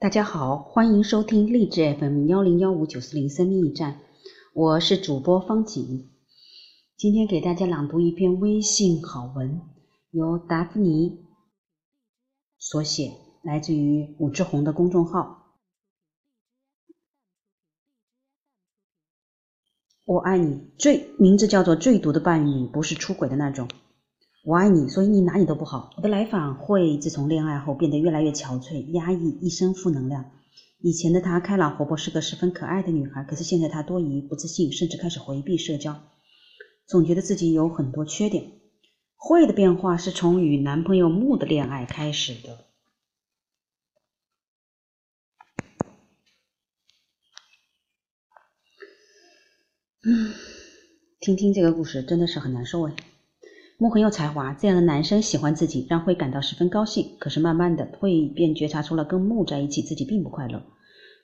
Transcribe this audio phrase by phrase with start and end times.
[0.00, 4.00] 大家好，欢迎收听励志 FM 幺零幺五九四零生命驿站，
[4.54, 6.10] 我是主播方锦。
[6.96, 9.60] 今天给大家朗读一篇微信好文，
[10.10, 11.26] 由达芙妮
[12.58, 15.58] 所写，来自于武志红的公众号。
[20.06, 23.68] 我爱你，最名字叫做最毒的伴侣，不是出轨的那种。
[24.42, 25.92] 我爱你，所以你哪里都不好。
[25.96, 30.30] 我的来访会自从恋爱后变得越来越憔悴、压抑，一身负能量。
[30.78, 36.00] 以前的她开朗活泼，是个十分可爱的女孩，可是现在她多疑、不自信，甚至开始回避社交，
[36.86, 38.52] 总觉得自己有很多缺点。
[39.14, 42.64] 会的变化是从与男朋友木的恋爱开始的。
[50.02, 50.32] 嗯，
[51.20, 52.96] 听听这个故事真的是很难受哎。
[53.80, 57.16] 木很有才华，这样的男生喜欢自己，让慧感到十分高兴。
[57.18, 60.62] 可是慢慢的，慧便觉察出了跟木在一起，自己并不快乐。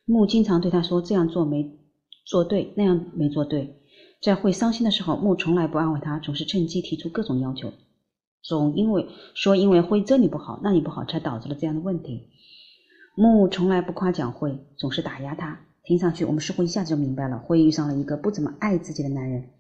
[0.07, 1.79] 木经常对他说：“这样做没
[2.25, 3.83] 做对，那样没做对。”
[4.25, 7.71] 在慧伤心的时候，木从来不安慰他，总是趁机提出各种要求，
[8.43, 12.31] 总因为说因为慧这里不好，那里不好，才导致了这样的问题。
[13.15, 15.61] 木从来不夸奖慧，总是打压他。
[15.85, 19.51] 听上去，我们似乎一下子就明白了，慧遇上了一个不怎么爱自己的男人。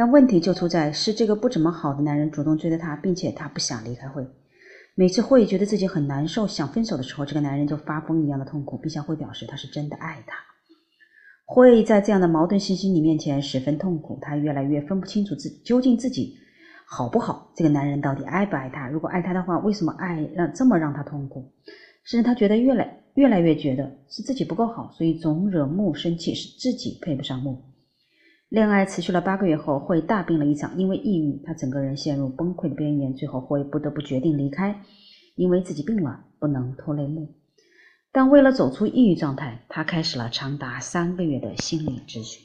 [0.00, 4.26] 但问题就出在是这个不怎么好的男人主动追的她，并且她不想离开会。
[4.94, 10.38] 每次会觉得自己很难受、想分手的时候，这个男人就发疯一样的痛苦，并向会表示他是真的爱她。
[11.44, 16.34] 会在这样的矛盾信息里面前十分痛苦，她越来越分不清楚自究竟自己
[16.86, 18.88] 好不好，这个男人到底爱不爱她？
[18.88, 21.52] 如果爱她的话，为什么爱让这么让她痛苦？
[22.04, 27.62] 甚至她觉得越来越来越觉得是自己不够好，所以总惹木生气，是自己配不上木。
[28.50, 33.14] 恋爱持续了八个月后，慧大病了一场，因为抑郁，她整个人陷入崩溃的边缘。
[33.14, 34.82] 最后，慧不得不决定离开，
[35.36, 37.32] 因为自己病了，不能拖累木。
[38.10, 42.44] 但为了走出抑郁状态，她开始了长达三个月的心理咨询。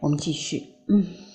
[0.00, 1.27] 我们继续，嗯。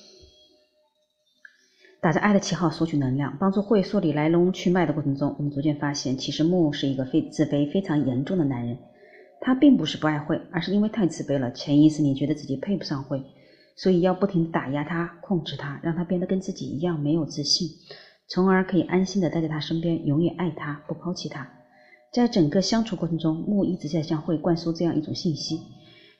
[2.03, 8.77] 打着爱的旗号索取能量，帮助会梳理来龙去脉的过程中，我们逐渐发现，其实木是一个非自卑非常严重的男人。
[9.39, 13.23] 他并不是不爱会，而是因为太自卑了，潜意识里觉得自己配不上会，
[13.77, 17.69] 所以要不停打压他、控制他，让他变得跟自己一样没有自信，
[18.27, 21.47] 从而可以安心的待在他身边，永远爱他，不抛弃他。
[22.11, 25.61] 在整个相处过程中，木一直在向会灌输这样一种信息。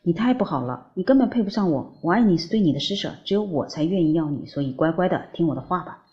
[0.06, 1.98] 你太不好了，你根本配不上我。
[2.02, 6.04] 我爱你是对你的施舍，只有我才愿意要你，所以乖乖的听我的话吧。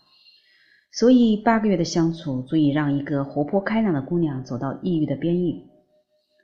[0.93, 5.61] 所以八个月的相处，足以让一个活泼开朗的姑娘走到抑郁的边缘。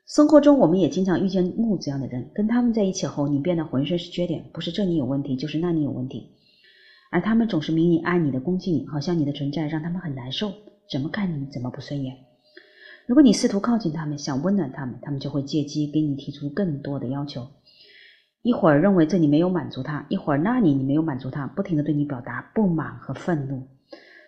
[0.05, 6.31] 生活中，我们也经常遇见木这样的人，跟他们在一起后，你变得浑身是缺点，不是这里有问题，就是那里有问题。
[7.11, 10.51] 而他们总是明里暗里的攻击你，好像你的存在让他们很难受，
[10.91, 12.26] 怎么看你怎么不顺眼。
[13.07, 17.47] 如果你试图靠近他们，想温暖他们，他们就会借机给你提出更多的要求。
[18.41, 23.65] 一会儿认为这里没有满足他，一会儿那里你没有满足他，不停的对你表达不满和愤怒，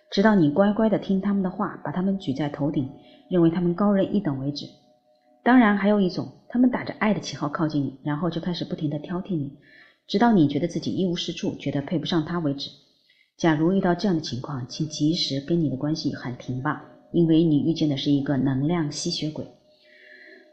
[0.09, 2.90] 直到你乖乖的听他们的话，把他们举在头顶，
[3.29, 4.66] 认为他们高人一等为止。
[5.44, 9.57] 当然，还有一种，他们打着爱的旗号靠近你，然后就开始不停的挑剔你，
[10.07, 12.69] 直到你觉得自己一无是处，觉得配不上他为止。
[13.38, 16.85] 假如遇到这样的情况，请及时跟你的关系喊停吧。
[17.12, 19.46] 因为你遇见的是一个能量吸血鬼，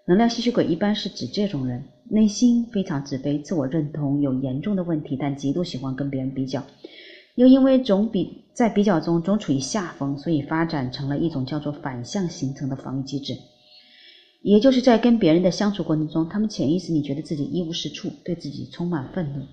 [0.06, 6.64] 能量吸血鬼一般是指这种人，内心非常自卑，自我认同有严重的问题，但极度喜欢跟别人比较，
[7.34, 13.36] 又因为总比在比较中总处于下风，所以发展成了一种叫做反向形成的防御机制。
[14.42, 19.44] 也就是在跟别人的相处过程中，他们潜意识里觉得自己一无是处，对自己充满愤怒，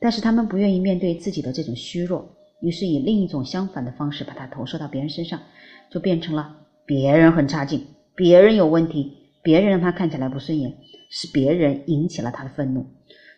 [0.00, 5.38] 但是他们不愿意面对自己的这种虚弱，于是以另一种相反的方式把它投射到别人身上。
[5.90, 6.56] 就变成了
[6.86, 9.12] 别人很差劲，别人有问题，
[9.42, 10.74] 别人让他看起来不顺眼，
[11.10, 12.86] 是别人引起了他的愤怒。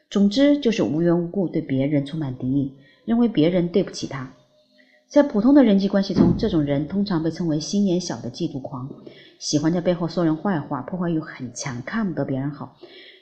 [0.08, 2.72] 总之就是无缘无故对别人充满敌意，
[3.04, 4.32] 认为别人对不起他。
[5.08, 8.88] 在普通的人际关系中，这种人通常被称为心眼小的嫉妒狂，
[9.40, 12.76] 喜欢在背后说人坏话，破坏欲很强，看不得别人好。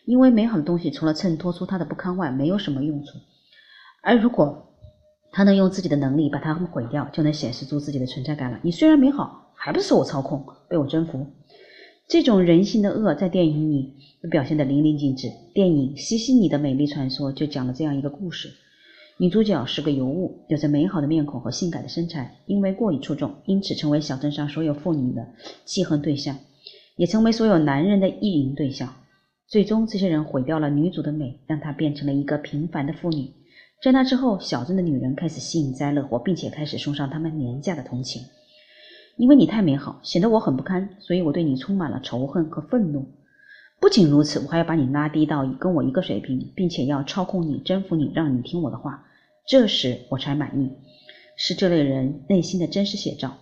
[0.05, 3.13] 因为美好的东西除了衬托出他的不堪外，没有什么用处。
[4.03, 4.72] 而如果
[5.33, 8.61] 他能用自己的能力把他们毁掉，就能显示出自己的存在感了。
[8.63, 11.27] 你虽然美好，还不是受我操控，被我征服。
[12.07, 13.95] 这种人性的恶在电影里
[14.31, 15.29] 表现得淋漓尽致。
[15.55, 18.51] 电影《西西里的美丽传说》就讲了这样一个故事：
[19.17, 25.27] 女主角是个尤物，有着美好的面孔和性感的身材，因为过于出众，因此成为小镇上所有妇女的
[25.65, 26.37] 记恨对象，
[26.97, 28.95] 也成为所有男人的意淫对象。
[29.49, 33.31] 最终，这些人毁掉了女主的美，让她变成了一个平凡的妇女。
[33.83, 38.23] 在那之后，小镇的女人开始幸灾乐祸，并且开始送上他们廉价的同情。
[39.17, 43.09] 因为你太美好，显得我很不堪，所以我对你充满了仇恨和愤怒。
[43.81, 49.05] 不仅如此，我还要把你拉低到跟我一个水平，并且要操控你、征服你，让你听我的话。
[49.49, 50.71] 这时我才满意。
[51.35, 53.37] 是这类人内心的真实写照。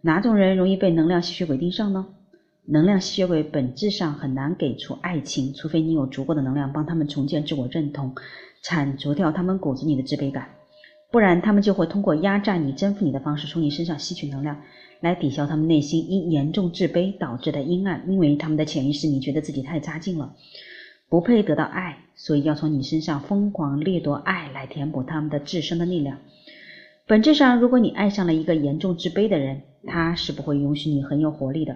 [0.00, 2.06] 哪种人容易被能量吸血鬼盯上呢？
[2.64, 8.14] 能量吸血鬼本质上很难给出爱情，除非你有足够的能量帮他们重建自我认同，
[8.62, 10.48] 铲除掉他们骨子里的自卑感，
[11.10, 14.60] 不然他们就会通过压榨你、征服你的方式从你身上吸取能量，
[15.00, 18.04] 来抵消他们内心因严重自卑导致的阴暗。
[18.08, 20.34] 因为他们的潜意识里觉得自己太差劲了，
[21.08, 26.18] 不配得到爱，所以要从你身上疯狂掠夺爱来填补他们的自身的力量。
[27.06, 31.74] 本质上，如果你爱上了一个严重自卑的人，他是不会允许你很有活力的。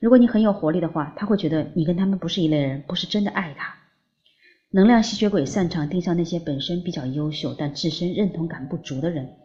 [0.00, 3.74] 如果你很有活力的话，他会觉得你跟他们不是一类人，不是真的爱他。
[4.74, 9.36] 能量吸血鬼擅长盯上那些本身比较优秀但自身认同感不足的人。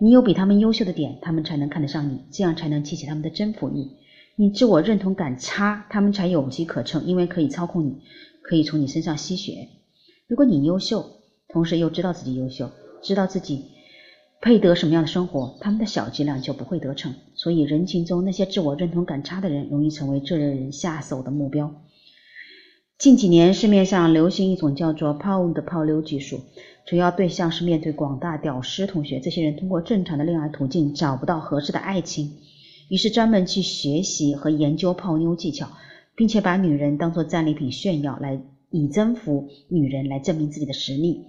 [0.00, 3.86] 你有比他们优秀的点，他们才能看得上你，这样才能激起他们的征服欲。
[4.34, 8.00] 你自我认同感差，他们才有机可乘，因为可以操控你，
[8.42, 9.68] 可以从你身上吸血。
[10.26, 11.12] 如果你优秀，
[11.48, 12.68] 同时又知道自己优秀，
[13.00, 13.66] 知道自己。
[14.40, 17.14] 配得什么样的生活，他们的小伎俩就不会得逞。
[17.36, 21.72] 所以，人群中那些自我认同感差的人，容易成为这类人下手的目标。
[22.98, 26.40] 近几年，市面上流行一种叫做 “pound 泡妞”技术，
[26.86, 29.20] 主要对象是面对广大屌丝同学。
[29.20, 32.38] 这些人通过正常的恋爱途径找不到合适的爱情，
[32.88, 35.68] 于是专门去学习和研究泡妞技巧，
[36.14, 38.40] 并且把女人当做战利品炫耀，来
[38.70, 41.26] 以征服女人来证明自己的实力。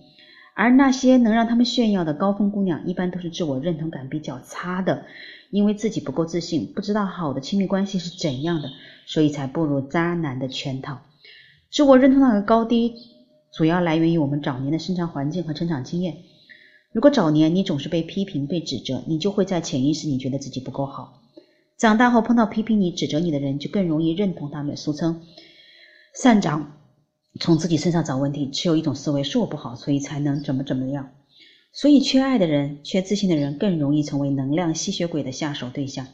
[0.55, 5.03] 而那些能让他们炫耀的高分姑娘，一般都是自我认同感比较差的，
[5.51, 8.69] 因为自己不够自信，不知道好的亲密关系是怎样的，
[9.05, 10.99] 所以才步入渣男的圈套。
[11.69, 12.95] 自我认同感的高低，
[13.51, 16.17] 主要来源于我们早年的生长环境和成长经验。
[16.93, 21.21] 如果早年你总是被批评、被指责，你就会在潜意识里觉得自己不够好。
[21.77, 25.21] 长大后碰到批评你、指责你的人，就更容易认同他们，俗称
[26.15, 26.73] 善长。
[27.39, 31.11] 从自己身上找问题，持有一种思维是我不好，所以才能怎么怎么样。
[31.71, 36.07] 所以，缺爱的人、缺自信的人更容易成为能量吸血鬼的下手对象。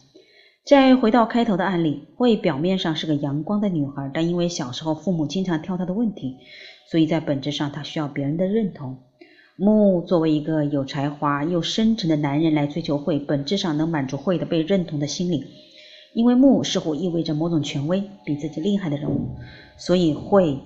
[0.66, 6.38] 再回到开头的案例，慧表面上是个阳光的女孩，但因为小时候父母经常挑她的问题，
[6.90, 8.98] 所以在本质上她需要别人的认同。
[9.58, 15.44] 木作为一个有才华又深沉的男人来追求慧，本质上能满足慧的被认同的心理，
[16.14, 19.36] 因为木似乎意味着某种权威，比自己厉害的人物，
[19.78, 20.58] 所以慧。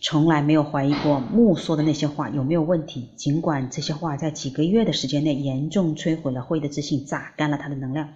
[0.00, 8.10] 从来没有怀疑过木说的那些话有没有问题，尽管这些话在几个月的时间内严重摧毁了慧的自信，榨干了他的能量。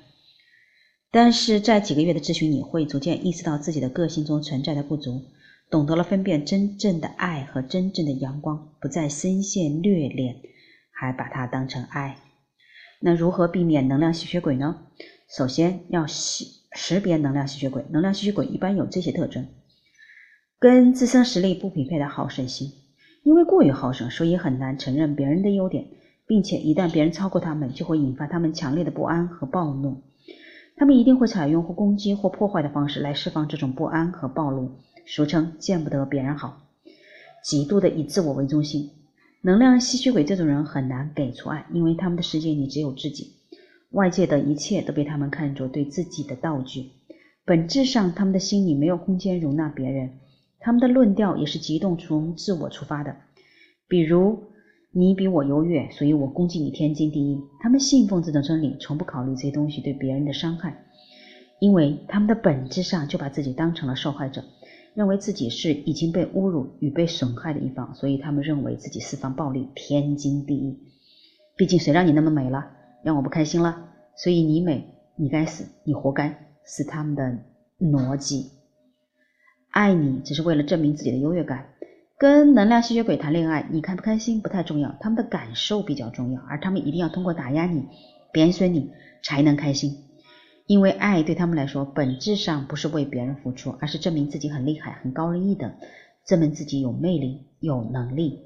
[1.11, 5.23] 但是在几个月的咨询里，会逐渐意识到自己的个性中存在的不足，
[5.71, 10.37] 懂得了分辨真正的爱和真正的阳光，不再深陷虐恋，
[10.91, 12.19] 还把它当成爱。
[13.01, 14.83] 那如何避免能量吸血鬼呢？
[15.35, 19.47] 首先要识识别能量吸血鬼，能量吸血鬼一般有这些特征。
[20.59, 22.73] 跟自身实力不匹配的好胜心，
[23.23, 25.87] 因为过于好胜，所以很难承认别人的优点，
[26.27, 30.03] 并且一旦别人超过他们，就会引发他们强烈的不安和暴怒。
[30.79, 34.71] 他们一定会采用或攻击或破坏的方式来释放这种不安和暴露，
[35.05, 36.61] 俗称见不得别人好。
[37.43, 38.91] 极度的以自我为中心，
[39.43, 43.33] 能量吸血鬼这种人很难给出爱，因为他们的世界里只有自己，
[43.91, 46.91] 外界的一切都被他们看作对自己的道具。
[47.45, 50.11] 本质上，他们的心里没有空间容纳别人。
[50.61, 53.17] 他们的论调也是极度从自我出发的，
[53.87, 54.43] 比如
[54.91, 57.41] 你比我优越，所以我攻击你天经地义。
[57.61, 60.85] 他们信奉这种真理，从不考虑这些东西对别人的伤害，
[61.61, 64.43] 因为他们的本质上就把自己当成了受害者，
[64.95, 70.79] 认为自己是已经被侮辱与被损害的一方，所以他们认为自己释放暴力天经地义。
[71.57, 72.71] 毕竟谁让你那么美了，
[73.03, 74.85] 让我不开心了，所以你美，
[75.17, 76.29] 你该死，你活该，
[76.65, 77.39] 是他们的
[77.79, 78.53] 逻辑。
[79.71, 81.67] 爱你只是为了证明自己的优越感。
[82.19, 87.85] 跟能量吸血鬼谈恋爱，你开不开心不太重要，他们的感受比较重要，而他们一定要通过打压你、
[88.33, 88.91] 贬损你
[89.23, 89.99] 才能开心。
[90.67, 95.73] 因为爱对他们来说，本质上不是为别人付出，而是证明自己很厉害、很高人一等，
[96.27, 98.41] 证明自己有魅力、有能力。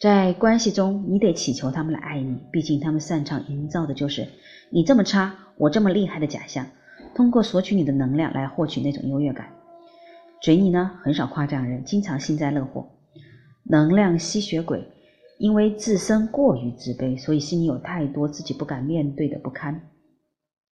[0.00, 4.26] 在关系中，你得祈求他们来爱你，毕竟他们擅长营造的就是
[4.70, 6.66] 你这么差，我这么厉害的假象，
[7.14, 9.52] 通过索取你的能量来获取那种优越感。
[10.46, 12.88] 水逆呢很少夸奖人，经常幸灾乐祸。
[13.64, 14.86] 能量吸血鬼，
[15.40, 19.88] 因为自身过于自卑，所以心里有太多自己不敢面对的不堪。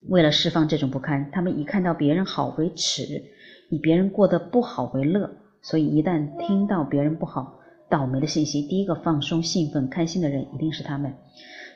[0.08, 3.04] 为了释放这种不堪，他们以看到别人好为耻，
[3.70, 5.30] 以别人过得不好为乐，
[5.62, 7.60] 所以一旦听到别人不好、
[7.92, 11.14] 倒霉的信息，第一个放松、兴奋、开心的人一定是他们，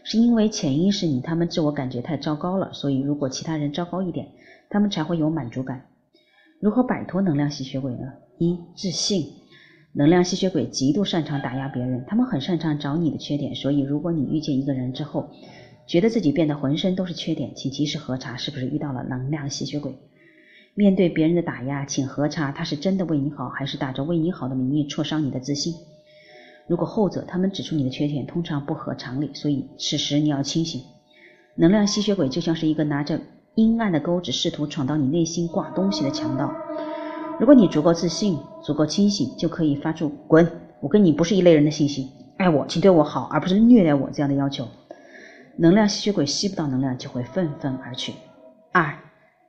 [0.03, 4.29] 是因为潜意识里他们自我感觉太糟糕了，所以如果其他人糟糕一点，
[4.71, 5.85] 他们才会有满足感。
[6.63, 8.13] 如何摆脱能量吸血鬼呢？
[8.37, 9.33] 一、自信。
[9.91, 15.29] 能量吸血鬼极度擅长打压别人，他们很擅长找你的缺点，所以如果你遇见一个人之后，
[15.85, 19.93] 觉得自己变得浑身都是缺点，请及时核查是不是遇到了能量吸血鬼。
[20.73, 25.73] 面对别人的打压，请核查他是真的为你好，还是打着为你好的名义挫伤你的自信。
[26.69, 30.81] 如果后者，他们指出你的缺点，通常不合常理，所以此时你要清醒。
[31.55, 33.19] 能量吸血鬼就像是一个拿着
[33.55, 36.51] 阴暗的钩子，试图闯到你内心挂东西的强盗。
[37.39, 40.49] 如果你足够自信、足够清醒，就可以发出“滚，
[40.81, 42.09] 我跟你不是一类人”的信息。
[42.37, 44.67] 爱我，请对我好，而不是虐待我这样的要求。
[45.57, 48.13] 能量吸血鬼吸不到能量，就会愤愤而去。
[48.71, 48.97] 二，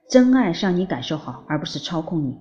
[0.07, 2.37] 真爱是让你感受好，而不是操控你。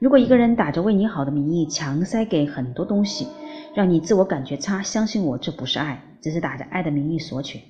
[0.00, 3.28] 如果一个人打着为你好的名义，强塞给很多东西，
[3.74, 7.60] 让你自我感觉差，相信我，这不是爱，只是打着爱的名义索取。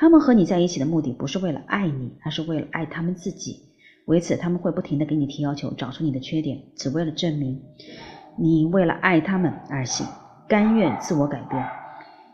[0.00, 3.64] 他们和你在一起的目的，不是为了爱你，而是为了爱他们自己。
[4.06, 7.60] 为此，他们会不停的给你提要求，找出你的缺点，只为了证明
[8.38, 10.06] 你为了爱他们而行，
[10.48, 11.62] 甘愿自我改变。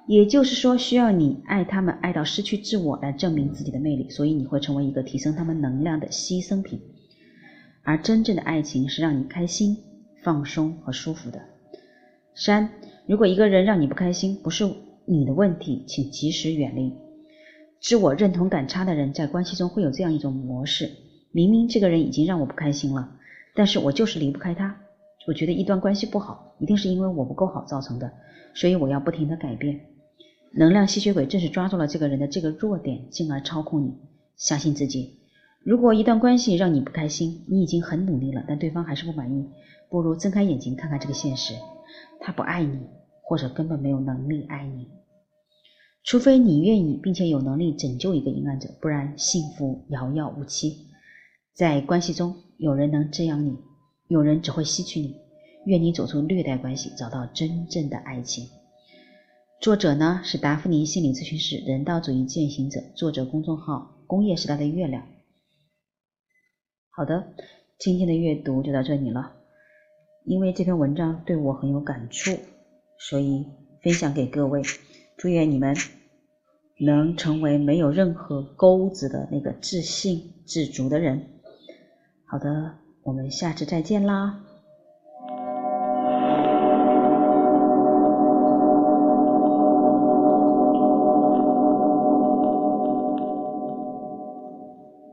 [0.06, 4.10] 也就是说，需要你爱他们，爱到失去自我来证明自己的魅力。
[4.10, 6.78] 所以你会成为一个提升他们能量的牺牲品。
[7.82, 9.78] 而真正的爱情是让你开心、
[10.22, 11.40] 放松和舒服的。
[12.34, 12.68] 三，
[13.06, 14.70] 如果一个人让你不开心，不是
[15.06, 16.92] 你的问题，请及时远离。
[17.84, 20.90] 自我认同感差的人在关系中会有这样一种模式。
[21.32, 23.10] 明明这个人已经让我不开心了，
[23.54, 24.74] 但是我就是离不开他。
[25.26, 28.10] 我觉得一段关系不好，一定是因为我不够好造成的，
[28.54, 29.78] 所以我要不停的改变。
[30.52, 33.92] 能量吸血鬼正是抓住了这个人的这个弱点，进而操控你。
[34.34, 35.18] 相信自己，
[35.62, 39.46] 如果一段关系让你不开心，你已经很努力了，但对方还是不满意，
[39.90, 41.52] 不如睁开眼睛看看这个现实：
[42.18, 42.78] 他不爱你，
[43.20, 44.88] 或者根本没有能力爱你。
[46.04, 50.86] 除非你愿意并且有能力拯救一个阴暗者，不然幸福遥遥无期。
[51.54, 53.56] 在关系中，有人能滋养你，
[54.08, 55.16] 有人只会吸取你。
[55.64, 58.46] 愿你走出虐待关系，找到真正的爱情。
[59.62, 62.82] 作者呢是达芙妮心理咨询师，人道主义践行者。
[62.94, 65.06] 作者公众号：工业时代的月亮。
[66.90, 67.32] 好的，
[67.78, 69.36] 今天的阅读就到这里了。
[70.26, 72.38] 因为这篇文章对我很有感触，
[72.98, 73.46] 所以
[73.82, 74.60] 分享给各位。
[75.16, 75.76] 祝愿你们
[76.78, 81.26] 能成为没有任何钩子的那个自信自足的人。
[82.24, 84.40] 好的，我们下次再见啦。